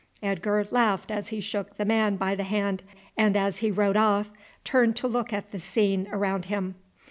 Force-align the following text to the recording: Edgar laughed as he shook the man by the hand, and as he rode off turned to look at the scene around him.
Edgar 0.23 0.65
laughed 0.71 1.11
as 1.11 1.27
he 1.27 1.39
shook 1.39 1.77
the 1.77 1.85
man 1.85 2.15
by 2.15 2.33
the 2.33 2.41
hand, 2.43 2.81
and 3.15 3.37
as 3.37 3.59
he 3.59 3.69
rode 3.69 3.95
off 3.95 4.31
turned 4.63 4.95
to 4.95 5.07
look 5.07 5.31
at 5.31 5.51
the 5.51 5.59
scene 5.59 6.07
around 6.11 6.45
him. 6.45 6.73